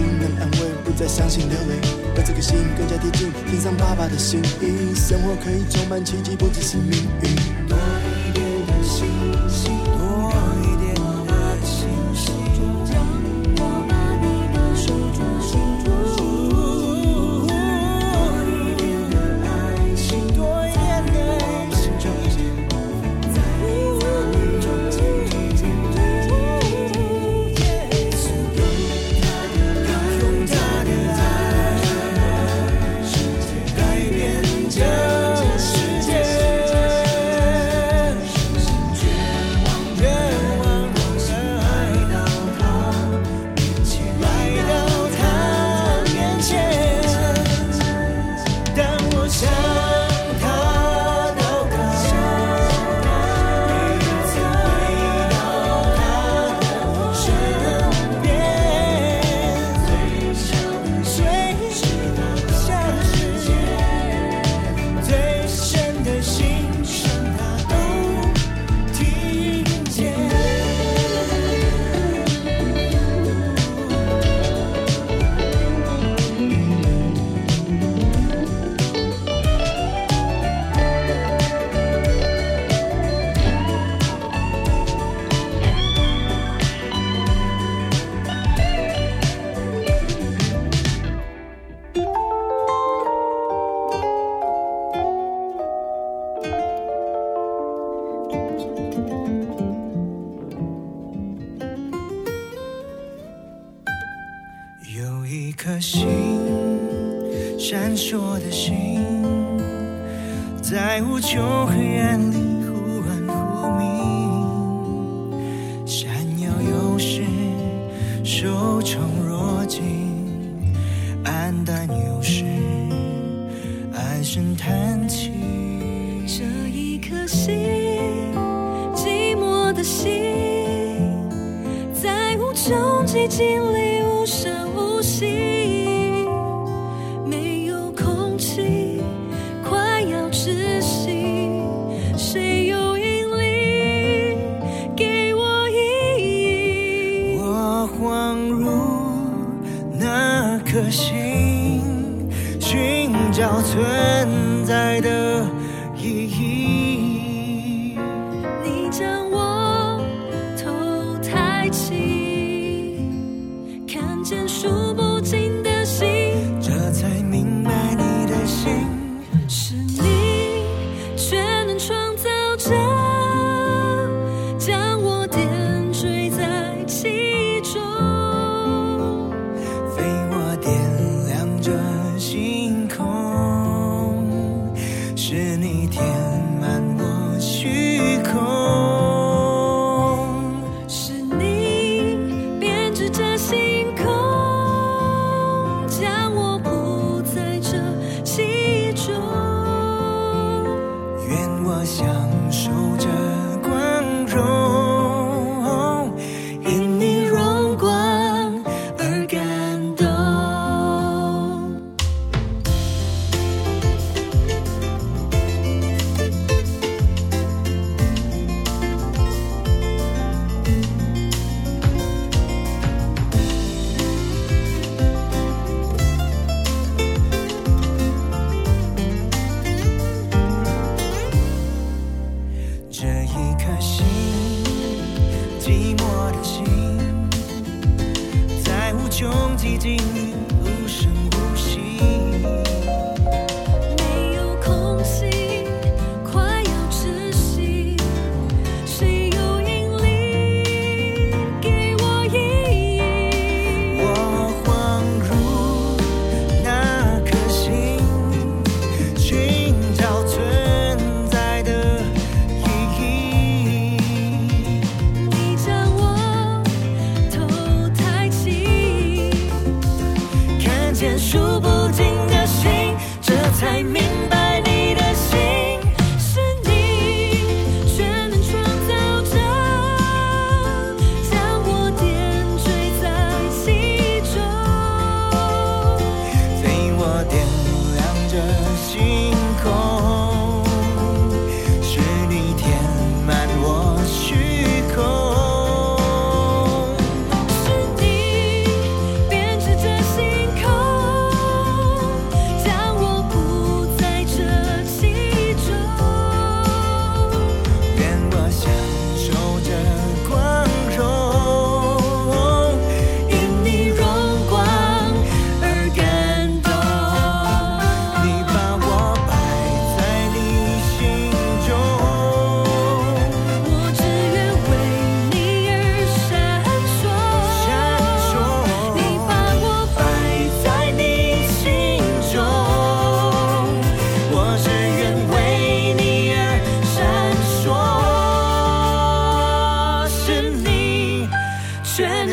[0.01, 1.79] 能安慰，不再伤心流泪，
[2.15, 4.93] 让这个心更加贴近天上爸爸的心意。
[4.95, 8.20] 生活可以充满奇迹，不只是命运。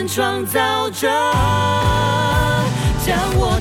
[0.09, 1.07] 创造着，
[3.05, 3.61] 将我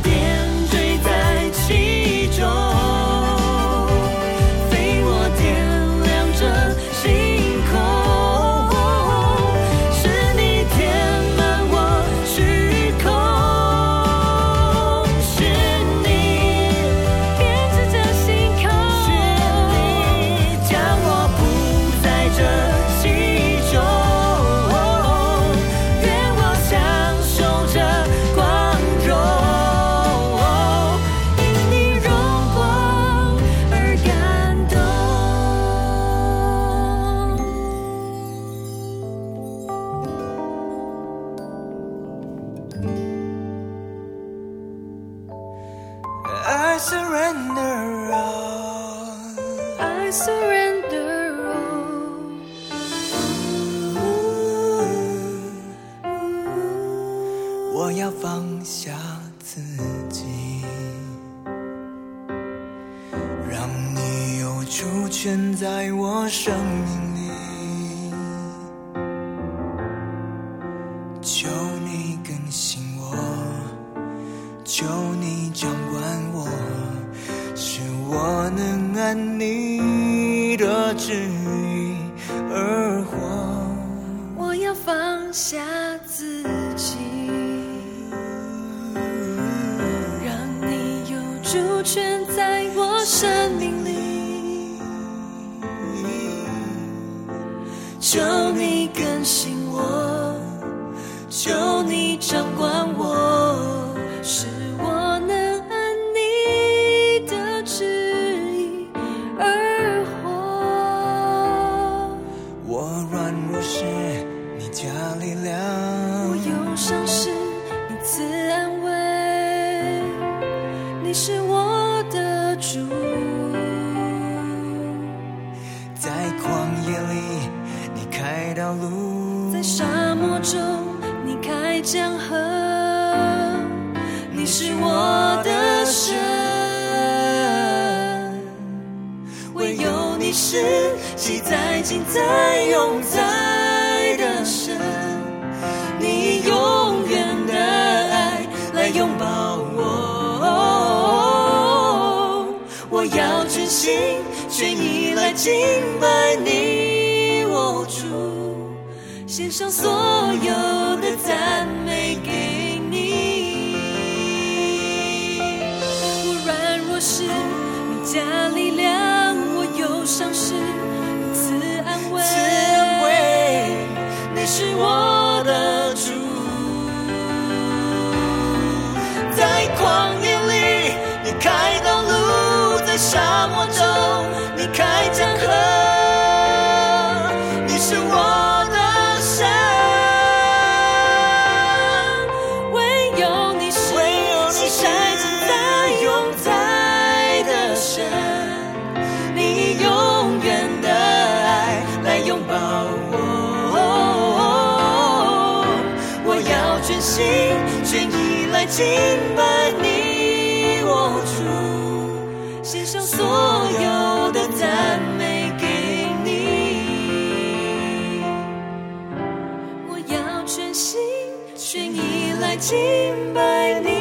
[222.60, 223.97] 敬拜你，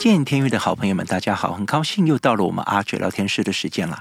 [0.00, 4.00] 见天运的好朋友们，大家好，很高兴又到了我们阿哲聊天室的时间了。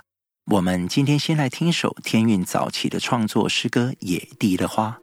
[0.49, 4.97] 我们今天先来听一首天韵早期的创作诗歌《野地的花》。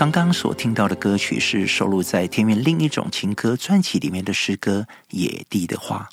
[0.00, 6.08] 刚刚所听到的歌曲是收录在天韵另一种情歌专辑里面的诗歌《野地的花》。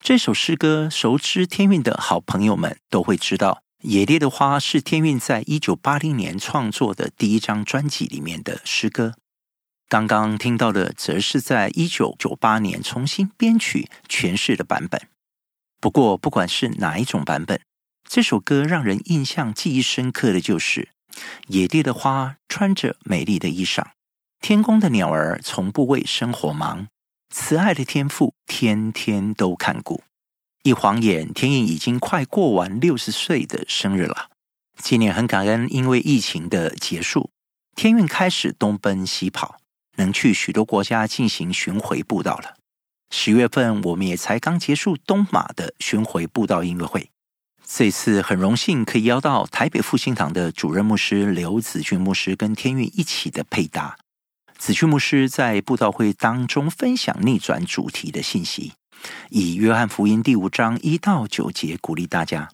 [0.00, 9.14] 这首诗歌，熟知天韵的好朋友们都会知道，《野地的花》是天韵在一九八零年创作的第一张专辑里面的诗歌。
[9.88, 15.08] 刚刚听到的，则是在一九九八年重新编曲诠释的版本。
[15.80, 17.58] 不过，不管是哪一种版本，
[18.06, 20.90] 这首歌让人印象记忆深刻的就是
[21.48, 23.84] 野地的花穿着美丽的衣裳，
[24.40, 26.88] 天空的鸟儿从不为生活忙，
[27.30, 30.02] 慈爱的天父天天都看顾。
[30.62, 34.30] 一晃眼，天运已经快过完六十岁的生日了。
[34.78, 37.30] 今年很感恩，因为疫情的结束，
[37.74, 39.56] 天运开始东奔西跑。
[39.96, 42.54] 能去许多国家进行巡回布道了。
[43.10, 47.10] 十月份，我们也才刚结束东马的巡回布道音乐会。
[47.66, 53.96] 这次很荣幸可以邀到台北复兴堂的主任牧师刘子俊牧师跟天韵一起的配搭。
[54.58, 58.72] 子俊牧师在布道会当中分享逆转主题的信息，
[59.30, 62.50] 以约翰福音第五章一到九节鼓励大家，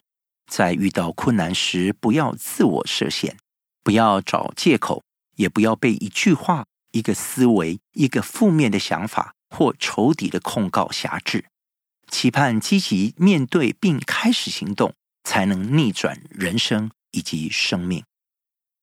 [0.47, 3.37] 在遇到困难时不要自我设限，
[3.83, 5.03] 不要找借口，
[5.37, 6.65] 也不要被一句话。
[6.93, 11.45] 一个思维，一个负面的想法或仇敌的控告挟制，
[12.09, 14.93] 期盼积极面对并开始行动，
[15.25, 18.03] 才能逆转人生以及生命。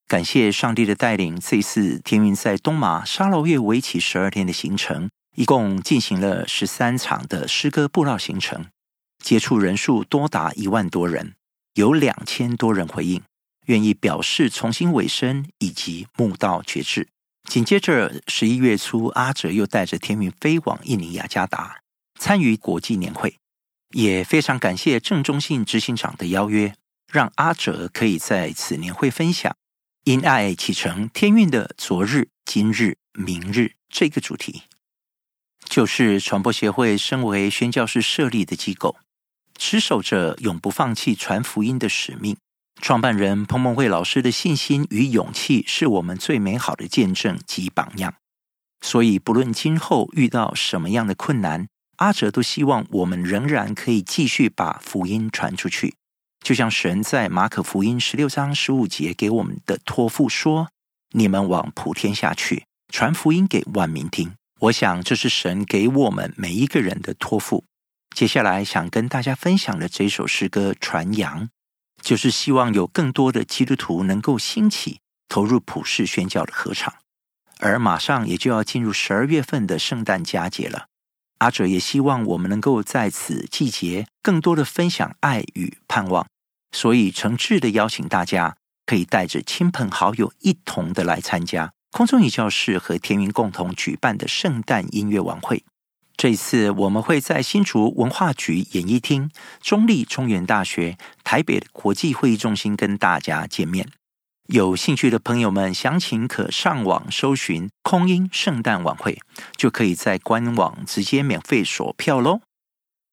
[0.08, 8.66] 感谢上帝的带领，这次天韵在东马沙劳月为期十二天的行程，一共进行了十三场的诗歌布道行程，
[9.22, 11.34] 接触人数多达一万多人，
[11.74, 13.20] 有两千多人回应，
[13.66, 17.08] 愿意表示重新委身以及慕道决志。
[17.48, 21.80] 紧接着，十一月初，阿哲又带着天韵飞往印尼雅加达
[22.18, 23.36] 参与国际年会，
[23.90, 26.74] 也非常感谢郑中信执行长的邀约，
[27.12, 29.56] 让阿哲可以在此年会分享
[30.04, 34.62] “因爱启程天运的昨日、今日、明日”这个主题。
[35.64, 38.96] 就是传播协会身为宣教士设立的机构，
[39.58, 42.36] 持守着永不放弃传福音的使命。
[42.80, 48.14] 创办人彭蒙惠老师的信心与勇气是我们最美好的见证及榜样。
[48.82, 55.94] 所以，不论今后遇到什么样的困难，阿哲都希望我们仍然可以继续把福音传出去。
[56.40, 60.68] 就像神在马可福音十六章十五节给我们的托付说
[61.12, 67.64] ：“你们往普天下去，传福音给万民听。”我想，这是神给我们每一个人的托付。
[68.14, 71.44] 接下来想跟大家分享的这首诗歌《传扬》。
[72.02, 76.94] 就是希望有更多的基督徒能够兴起投入普世宣教的合场，
[77.58, 80.86] 而马上也就要进入十二月份的圣诞佳节了。
[81.38, 86.26] 阿哲也希望我们能够在此季节更多的分享爱与盼望，
[86.72, 88.56] 所以诚挚的邀请大家
[88.86, 95.64] 可以带着亲朋好友一同的来参加空中女教室和天云共同举办的圣诞音乐晚会。
[96.16, 99.30] 这次我们会在新竹文化局演艺厅、
[99.60, 103.86] 中立中原大学、台北国际会议中心跟大家见面。
[104.48, 109.18] 有兴趣的朋友们，详情可上网搜寻“空音圣诞晚会”，
[109.56, 112.40] 就可以在官网直接免费索票喽。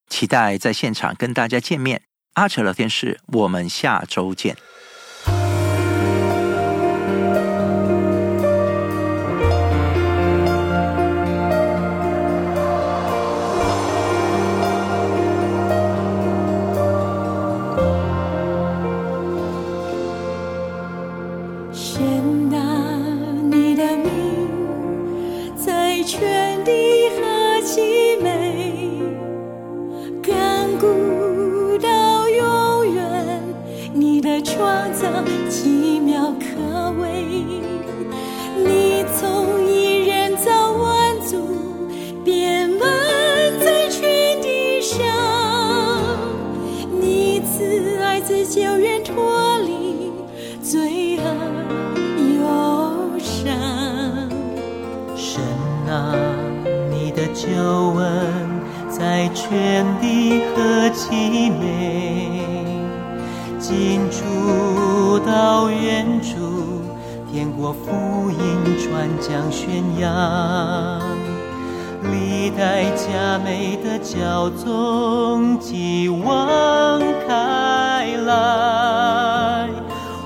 [0.07, 2.03] 期待在现场跟大家见面。
[2.33, 4.57] 阿哲聊天室，我们下周见。
[34.63, 35.09] 创造
[35.49, 37.25] 奇妙可畏，
[38.55, 41.35] 你从一人造万族，
[42.23, 42.79] 遍满
[43.59, 45.01] 在全地上。
[46.97, 50.13] 你慈爱自救人脱离
[50.61, 51.25] 罪恶
[52.37, 53.53] 忧伤。
[55.13, 55.41] 神
[55.89, 56.15] 啊，
[56.89, 57.49] 你的救
[57.97, 58.49] 恩
[58.89, 62.32] 在全地何其美！
[63.63, 66.35] 近处到远处，
[67.31, 68.37] 天国福音
[68.77, 70.99] 传讲宣扬，
[72.11, 79.69] 历代佳美的教宗继往开来，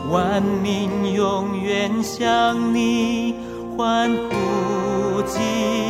[0.09, 3.35] 万民永远向你
[3.77, 5.86] 欢呼敬。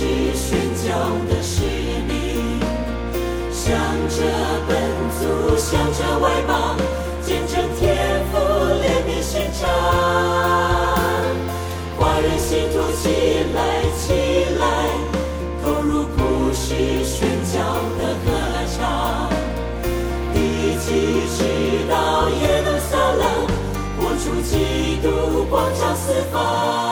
[0.00, 0.88] 是宣教
[1.28, 1.60] 的使
[2.08, 2.58] 命，
[3.52, 3.68] 向
[4.08, 4.16] 着
[4.66, 4.72] 本
[5.18, 5.20] 族。
[5.58, 6.74] 向着外邦，
[7.22, 8.38] 见证天父
[8.80, 9.68] 怜悯心肠。
[11.98, 14.14] 华人信徒起来，起
[14.58, 14.64] 来，
[15.62, 17.60] 投入普世宣教
[17.98, 18.26] 的合
[18.74, 19.28] 唱，
[20.34, 20.88] 一起
[21.36, 21.38] 直
[21.90, 23.22] 到耶路撒冷，
[23.98, 26.89] 活出基督光照四方。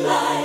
[0.00, 0.44] 来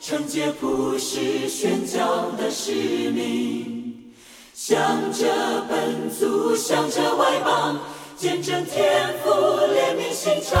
[0.00, 2.72] 承接普世宣教的使
[3.10, 4.12] 命，
[4.52, 5.26] 向着
[5.68, 7.78] 本族，向着外邦，
[8.16, 10.60] 见证天父怜悯心肠。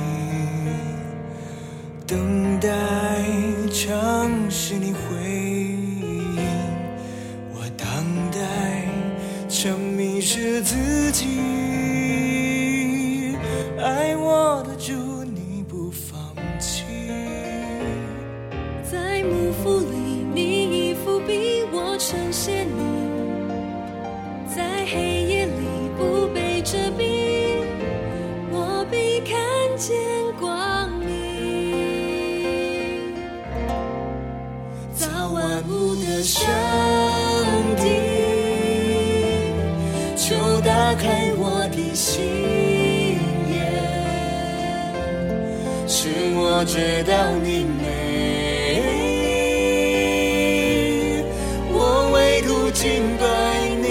[2.11, 2.67] 等待。
[3.73, 6.43] 常是你回应，
[7.53, 7.87] 我等
[8.29, 8.37] 待
[9.47, 11.25] 沉迷失自己，
[13.79, 14.93] 爱我的主
[36.23, 36.45] 上
[37.77, 37.83] 帝，
[40.15, 42.21] 求打开我的心
[43.49, 43.59] 眼，
[45.87, 47.13] 使我知道
[47.43, 47.83] 你美，
[51.73, 53.23] 我唯独敬拜
[53.81, 53.89] 你，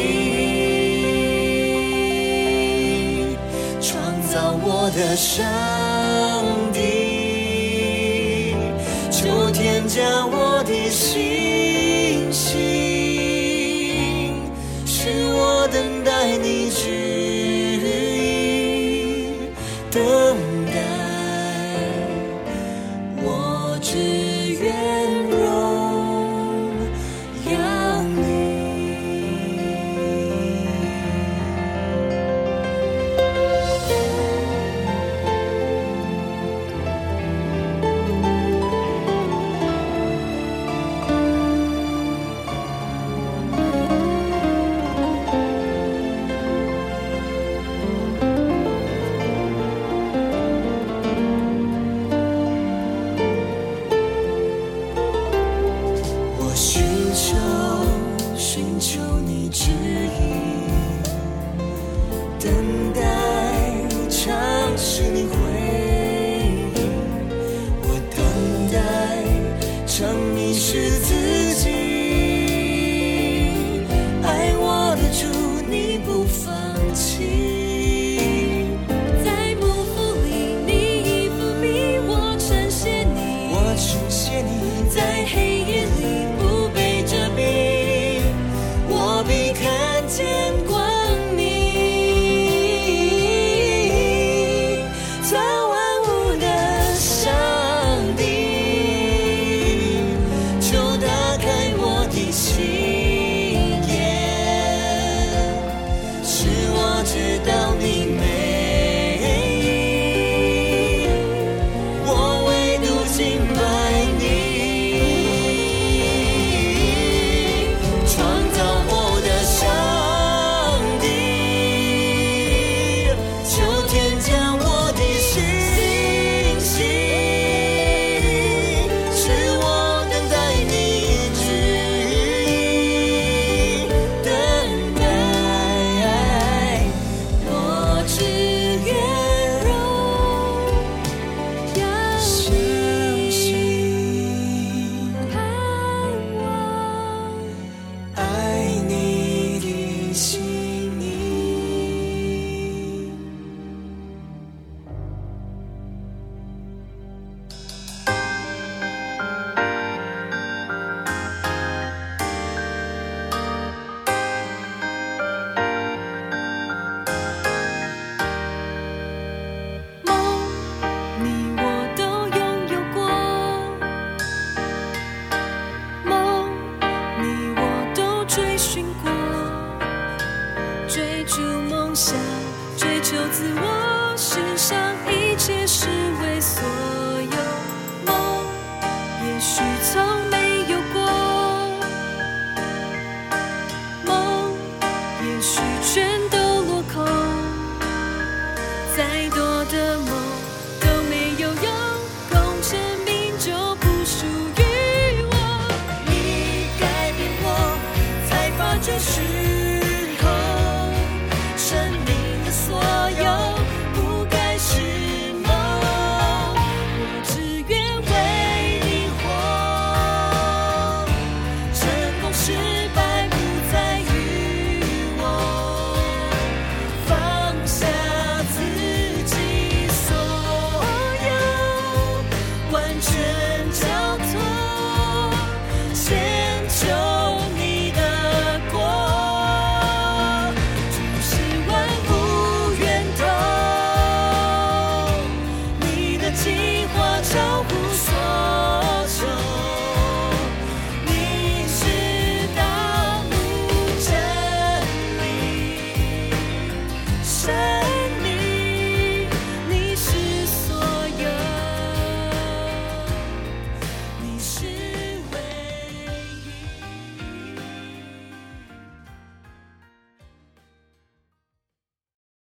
[3.80, 3.90] 创
[4.32, 5.42] 造我的上
[6.72, 8.54] 帝，
[9.10, 10.39] 求添加我